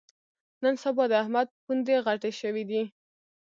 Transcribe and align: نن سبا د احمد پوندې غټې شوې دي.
نن 0.63 0.75
سبا 0.83 1.03
د 1.09 1.13
احمد 1.23 1.47
پوندې 1.63 1.95
غټې 2.05 2.31
شوې 2.39 2.63
دي. 2.69 2.81